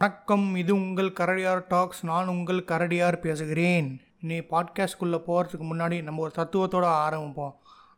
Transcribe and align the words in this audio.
வணக்கம் 0.00 0.44
இது 0.56 0.72
உங்கள் 0.74 1.08
கரடியார் 1.18 1.62
டாக்ஸ் 1.68 2.00
நான் 2.08 2.28
உங்கள் 2.32 2.60
கரடியார் 2.68 3.16
பேசுகிறேன். 3.24 3.86
நீ 4.28 4.36
பாட்காஸ்ட்குள்ளே 4.52 5.18
போகிறதுக்கு 5.28 5.64
முன்னாடி 5.70 5.96
நம்ம 6.02 6.22
ஒரு 6.26 6.32
தத்துவத்தோட 6.36 6.86
ஆரம்பிப்போம். 7.06 7.54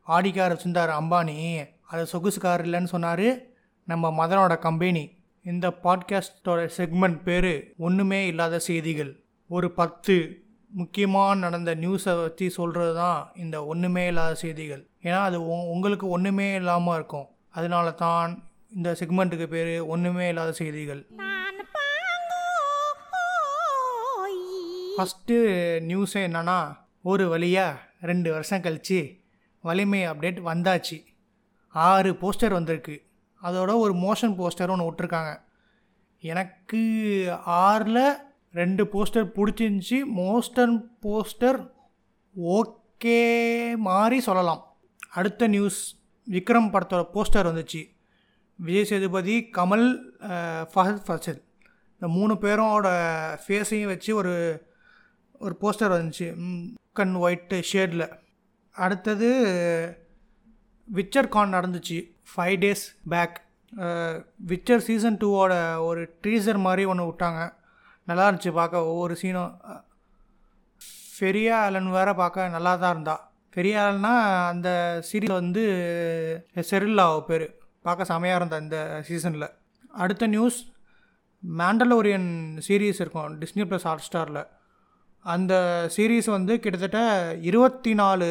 ஆடிக்கார் 0.06 0.54
சுந்தார் 0.62 0.92
அம்பானி 1.00 1.36
அது 1.90 2.02
சொகுசுக்கார் 2.12 2.64
இல்லைன்னு 2.66 2.92
சொன்னார். 2.94 3.26
நம்ம 3.88 4.12
மதனோட 4.20 4.56
கம்பெனி. 4.66 5.04
இந்த 5.44 5.68
பாட்காஸ்டோட 5.84 6.60
செக்மெண்ட் 6.78 7.20
பேர் 7.28 7.52
ஒன்றுமே 7.88 8.20
இல்லாத 8.26 8.62
செய்திகள். 8.68 9.12
ஒரு 9.50 9.70
பத்து 9.80 10.16
முக்கியமாக 10.70 11.38
நடந்த 11.44 11.74
நியூஸை 11.84 12.14
பற்றி 12.22 12.48
சொல்கிறது 12.58 12.94
தான் 13.02 13.20
இந்த 13.44 13.58
ஒன்றுமே 13.72 14.04
இல்லாத 14.12 14.34
செய்திகள். 14.44 14.82
ஏன்னா 15.06 15.20
அது 15.28 15.40
உங்களுக்கு 15.74 16.08
ஒன்றுமே 16.08 16.54
இல்லாமல் 16.60 16.96
இருக்கும். 17.00 17.28
அதனால 17.50 17.90
தான் 18.04 18.42
இந்த 18.78 18.90
செக்மெண்ட்டுக்கு 19.00 19.48
பேர் 19.56 19.74
ஒன்றுமே 19.94 20.28
இல்லாத 20.28 20.52
செய்திகள். 20.62 21.02
ஃபஸ்ட்டு 25.00 25.36
நியூஸே 25.90 26.20
என்னென்னா 26.28 26.56
ஒரு 27.02 27.28
வழியாக 27.28 27.80
ரெண்டு 28.00 28.28
வருஷம் 28.30 28.64
கழித்து 28.64 28.98
வலிமை 29.62 30.00
அப்டேட் 30.08 30.40
வந்தாச்சு. 30.48 30.96
ஆறு 31.68 32.10
போஸ்டர் 32.22 32.52
வந்திருக்கு. 32.52 32.96
அதோட 33.42 33.70
ஒரு 33.84 33.94
மோஷன் 34.04 34.34
போஸ்டர் 34.40 34.72
ஒன்று 34.74 34.88
விட்ருக்காங்க 34.88 35.32
எனக்கு 36.18 36.82
ஆறில் 37.44 38.04
ரெண்டு 38.52 38.84
போஸ்டர் 38.92 39.28
பிடிச்சிருந்துச்சி. 39.36 39.98
மோஸ்டன் 40.20 40.76
போஸ்டர் 41.04 41.60
ஓகே 42.58 43.20
மாதிரி 43.88 44.20
சொல்லலாம். 44.20 44.62
அடுத்த 45.10 45.46
நியூஸ் 45.46 45.80
விக்ரம் 46.30 46.72
படத்தோட 46.72 47.04
போஸ்டர் 47.14 47.50
வந்துச்சு. 47.50 47.82
விஜய் 48.56 48.88
சேதுபதி 48.90 49.36
கமல் 49.58 49.86
ஃபஹத் 50.72 51.04
ஃபசல். 51.06 51.40
இந்த 51.94 52.08
மூணு 52.16 52.34
பேரோட 52.42 52.88
ஃபேஸையும் 53.46 53.92
வச்சு 53.92 54.10
ஒரு 54.16 54.34
ஒரு 55.44 55.54
போஸ்டர் 55.62 55.94
வந்துச்சு. 55.96 56.28
கண் 56.98 57.14
ஒயிட்டு 57.24 57.58
ஷேடில் 57.70 58.06
அடுத்தது 58.76 59.28
விச்சர் 60.88 61.32
கான் 61.34 61.54
நடந்துச்சு. 61.56 61.98
Five 62.32 62.56
days 62.64 62.84
back 63.12 63.38
Witcher 64.50 64.84
season 64.88 65.18
டூவோட 65.22 65.54
ஒரு 65.88 66.02
ட்ரீசர் 66.22 66.58
மாதிரி 66.66 66.84
ஒன்று 66.92 67.08
விட்டாங்க. 67.08 67.40
நல்லா 68.08 68.26
இருந்துச்சு 68.28 68.52
பார்க்க 68.60 68.88
ஒவ்வொரு 68.92 69.14
சீனும் 69.22 69.54
ஃபெரியா 71.16 71.56
ஆலன் 71.64 71.90
வேற 71.96 72.10
பார்க்க 72.20 72.48
நல்லா 72.56 72.72
தான் 72.82 72.94
இருந்தா. 72.94 73.16
ஃபெரியா 73.54 73.80
ஆலன்னா 73.86 74.14
அந்த 74.52 74.68
சீரியல் 75.08 75.38
வந்து 75.40 75.64
செரில்லா 76.70 77.06
பேர். 77.30 77.46
பார்க்க 77.86 78.10
செமையாக 78.12 78.38
இருந்தா 78.40 78.58
இந்த 78.66 78.78
சீசனில் 79.08 79.48
அடுத்த 80.02 80.24
நியூஸ் 80.36 80.58
மேண்டலோரியன் 81.42 82.30
சீரீஸ் 82.66 83.02
இருக்கும். 83.04 83.36
டிஸ்னி 83.42 83.64
ப்ளஸ் 83.70 83.86
ஹாட் 83.88 84.06
ஸ்டாரில் 84.08 84.42
அந்த 85.24 85.54
சீரீஸ் 85.96 86.28
வந்து 86.30 86.52
கிட்டத்தட்ட 86.58 87.00
இருபத்தி 87.40 87.94
நாலு 87.94 88.28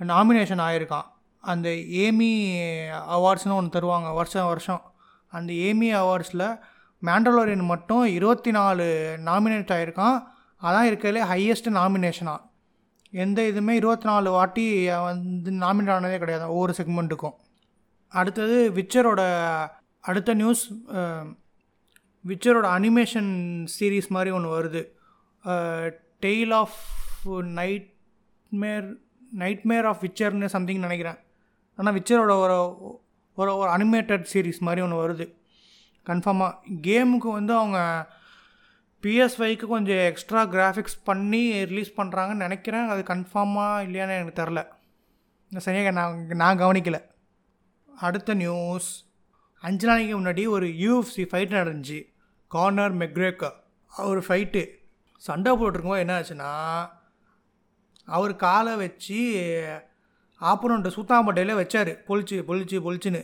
நாமினேஷன் 0.00 0.62
ஆயிருக்கான் 0.66 1.08
அந்த 1.44 1.68
ஏமி 2.04 2.30
அவார்ட்ஸ்னு 3.16 3.56
ஒன்று 3.58 3.74
தருவாங்க 3.76 4.14
வருஷம் 4.14 4.46
வருஷம். 4.46 4.82
அந்த 5.28 5.52
ஏமி 5.52 5.88
அவார்ட்ஸில் 6.02 6.46
மேண்டலோரியன் 7.02 7.64
மட்டும் 7.72 8.04
இருபத்தி 8.18 8.50
நாலு 8.50 8.86
நாமினேட் 9.24 9.74
ஆகிருக்கான் 9.76 10.16
அதான் 10.62 10.88
இருக்கிறதுலே 10.90 11.24
ஹையஸ்ட் 11.32 11.68
நாமினேஷனாக 11.78 12.46
எந்த 13.10 13.42
இதுவுமே 13.42 13.74
இருபத்தி 13.80 14.06
நாலு 14.08 14.30
வாட்டி 14.30 14.64
வந்து 14.88 15.50
நாமினேட் 15.64 15.94
ஆனதே 15.96 16.18
கிடையாது 16.18 16.48
ஒவ்வொரு 16.48 16.74
செக்மெண்ட்டுக்கும் 16.78 17.36
அடுத்தது 18.08 18.56
விச்சரோட 18.76 19.20
அடுத்த 20.00 20.34
நியூஸ் 20.34 20.62
விச்சரோட 22.24 22.66
அனிமேஷன் 22.76 23.32
சீரீஸ் 23.74 24.08
மாதிரி 24.08 24.30
ஒன்று 24.36 24.50
வருது. 24.56 24.82
Tale 26.24 26.52
of 26.62 26.78
nightmare 27.58 28.88
nightmare 29.42 29.86
of 29.90 30.02
விச்சர்னு 30.04 30.48
something 30.54 30.84
நினைக்கிறேன். 30.86 31.18
ஆனால் 31.76 31.94
விச்சரோட 31.98 32.32
ஒரு 32.44 32.56
ஒரு 33.34 33.50
ஒரு 33.56 33.70
அனிமேட்டட் 33.70 34.24
சீரீஸ் 34.32 34.64
மாதிரி 34.66 34.80
ஒன்று 34.86 35.02
வருது. 35.02 35.26
கன்ஃபார்மாக 36.06 36.54
கேமுக்கு 36.86 37.30
வந்து 37.38 37.52
அவங்க 37.54 37.78
பிஎஸ்வைக்கு 39.02 39.66
கொஞ்சம் 39.66 40.02
எக்ஸ்ட்ரா 40.10 40.40
கிராஃபிக்ஸ் 40.54 40.98
பண்ணி 41.04 41.42
ரிலீஸ் 41.70 41.92
பண்ணுறாங்கன்னு 41.96 42.44
நினைக்கிறேன். 42.46 42.88
அது 42.88 43.02
கன்ஃபார்மாக 43.12 43.84
இல்லையான்னு 43.86 44.18
எனக்கு 44.18 44.42
தெரில 44.42 44.62
சரியாக 45.52 45.90
நான் 45.90 46.26
நான் 46.42 46.58
கவனிக்கலை. 46.58 47.00
அடுத்த 47.88 48.34
நியூஸ் 48.34 48.90
அஞ்சு 49.62 49.86
நாளைக்கு 49.88 50.14
முன்னாடி 50.20 50.42
ஒரு 50.48 50.66
யூஎஃப்சி 50.66 51.24
ஃபைட் 51.30 51.56
நடந்துச்சு. 51.58 51.98
கார்னர் 52.48 52.94
மெக்ரேக்கர் 52.98 53.56
அவர் 53.92 54.20
ஃபைட்டு 54.28 54.62
சண்டை 55.20 55.52
போட்டிருக்கும்போது 55.52 55.98
என்ன 55.98 56.14
ஆச்சுன்னா 56.20 56.52
அவர் 58.04 58.36
காலை 58.36 58.76
வச்சு 58.76 59.18
ஆப்பனண்ட்டு 60.40 60.92
சுத்தாம்பட்டையில் 60.96 61.58
வச்சார். 61.60 61.90
பொழிச்சு 62.08 62.36
பொழிச்சு 62.50 62.76
பொழிச்சுன்னு 62.84 63.22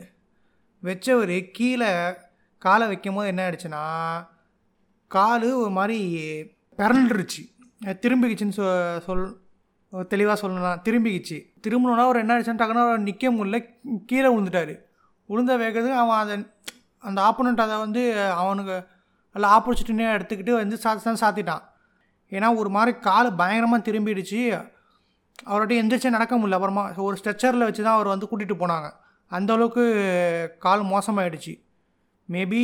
வச்சவர் 0.82 1.50
கீழே 1.52 1.90
காலை 2.58 2.86
வைக்கும் 2.86 3.14
போது 3.14 3.26
என்ன 3.26 3.42
ஆயிடுச்சுன்னா 3.46 3.82
கால் 5.06 5.46
ஒரு 5.52 5.70
மாதிரி 5.70 5.98
பிறண்டுருச்சு. 6.76 7.42
திரும்பிக்கிச்சுன்னு 7.84 8.56
சொ 8.56 8.66
சொல் 8.98 9.24
தெளிவாக 10.08 10.38
சொல்லலாம். 10.38 10.82
திரும்பிக்கிச்சு. 10.84 11.38
திரும்பணுன்னா 11.66 12.04
அவர் 12.06 12.22
என்ன 12.24 12.38
ஆயிடுச்சுன்னு 12.38 12.60
டக்குனு 12.60 12.84
அவர் 12.84 13.06
நிற்க 13.08 13.32
முடியல. 13.32 13.58
கீழே 14.06 14.28
விழுந்துட்டார். 14.34 14.74
விழுந்த 15.26 15.56
வேகத்துக்கு 15.56 15.96
அவன் 16.02 16.18
அதை 16.18 16.36
அந்த 16.98 17.20
ஆப்போனண்ட் 17.22 17.64
அதை 17.66 17.78
வந்து 17.78 18.04
அவனுக்கு 18.30 18.76
நல்லா 19.32 19.50
ஆப்பர்ச்சுனிட்டியாக 19.56 20.18
எடுத்துக்கிட்டு 20.18 20.52
வந்து 20.52 20.76
சாத்தி 20.84 21.14
தான் 21.14 21.22
சாத்திட்டான். 21.24 21.74
ஏன்னா 22.30 22.56
ஒரு 22.56 22.68
மாதிரி 22.68 22.98
கால் 22.98 23.34
பயங்கரமாக 23.34 23.90
திரும்பிடுச்சு. 23.90 24.70
அவர்கிட்ட 25.46 25.74
எந்திரிச்சு 25.82 26.08
நடக்க 26.08 26.38
முடியல. 26.38 26.58
அப்புறமா 26.58 26.92
ஒரு 26.96 27.16
ஸ்ட்ரெச்சரில் 27.22 27.58
வச்சு 27.58 27.82
தான் 27.82 27.94
அவர் 27.94 28.06
வந்து 28.06 28.28
கூட்டிகிட்டு 28.30 28.58
போனாங்க. 28.58 28.90
அந்த 29.26 29.52
அளவுக்கு 29.52 30.56
கால் 30.58 30.82
மோசமாயிடுச்சு. 30.82 31.64
மேபி 32.30 32.60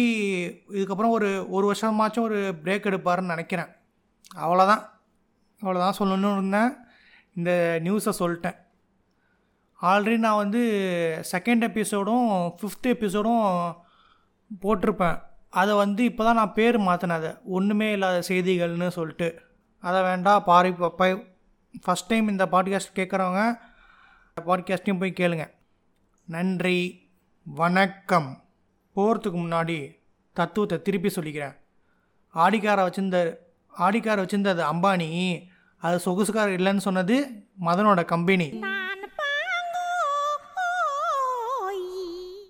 இதுக்கப்புறம் 0.72 1.08
ஒரு 1.08 1.50
ஒரு 1.50 1.66
வருஷமாச்சும் 1.66 2.24
ஒரு 2.24 2.54
பிரேக் 2.64 2.86
எடுப்பாருன்னு 2.90 3.32
நினைக்கிறேன். 3.34 3.66
அவ்வளோதான் 4.36 4.88
அவ்வளோதான் 5.62 5.98
சொல்லணும்னு 5.98 6.32
இருந்தேன். 6.32 6.76
இந்த 7.34 7.80
நியூஸை 7.84 8.12
சொல்லிட்டேன். 8.18 8.56
ஆல்ரெடி 9.82 10.16
நான் 10.16 10.36
வந்து 10.36 10.60
செகண்ட் 11.32 11.66
எபிசோடும் 11.70 12.50
ஃபிஃப்த் 12.58 12.86
எபிசோடும் 12.86 13.72
போட்டிருப்பேன். 14.62 15.22
அதை 15.50 15.74
வந்து 15.74 16.04
இப்போ 16.04 16.24
தான் 16.24 16.34
நான் 16.34 16.52
பேர் 16.52 16.80
மாற்றினேன் 16.80 17.20
அதை. 17.20 17.30
ஒன்றுமே 17.44 17.92
இல்லாத 17.92 18.22
செய்திகள்னு 18.28 18.88
சொல்லிட்டு. 18.88 19.40
அதை 19.82 20.02
வேண்டாம் 20.02 20.44
பாரி 20.44 20.72
பை 20.72 21.12
ஃபஸ்ட் 21.86 22.08
டைம் 22.08 22.28
இந்த 22.28 22.46
பாட்காஸ்ட் 22.46 22.94
கேட்குறவங்க 22.94 23.58
பாட்காஸ்ட்டையும் 24.46 24.98
போய் 24.98 25.14
கேளுங்க. 25.16 25.50
நன்றி 26.24 27.10
வணக்கம். 27.42 28.42
போகிறதுக்கு 28.96 29.38
முன்னாடி 29.38 29.98
தத்துவத்தை 30.32 30.82
திருப்பி 30.82 31.08
சொல்லிக்கிறேன். 31.08 31.56
ஆடிக்காரை 32.34 32.84
வச்சிருந்த 32.84 33.34
ஆடிக்காரை 33.78 34.22
வச்சிருந்தது 34.22 34.62
அம்பானி 34.72 35.42
அது 35.76 35.96
சொகுசுக்காரர் 36.04 36.60
இல்லைன்னு 36.60 36.76
சொன்னது 36.76 37.46
மதனோட 37.60 38.04
கம்பெனி. 38.04 38.60